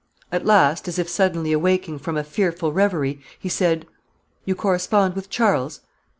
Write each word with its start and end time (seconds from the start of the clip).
At 0.31 0.47
last, 0.47 0.87
as 0.87 0.97
if 0.97 1.07
suddenly 1.07 1.51
awaking 1.51 1.99
from 1.99 2.17
a 2.17 2.23
fearful 2.23 2.73
reverie, 2.73 3.21
he 3.37 3.49
said 3.49 3.85
"You 4.45 4.55
correspond 4.55 5.13
with 5.15 5.29
Charles?" 5.29 5.81